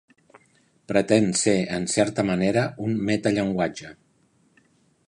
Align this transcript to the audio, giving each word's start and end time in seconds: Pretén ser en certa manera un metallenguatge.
Pretén 0.91 1.27
ser 1.43 1.57
en 1.77 1.85
certa 1.97 2.27
manera 2.31 2.65
un 2.87 2.97
metallenguatge. 3.11 3.95